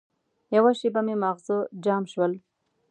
[0.55, 2.33] یوه شېبه مې ماغزه جام شول.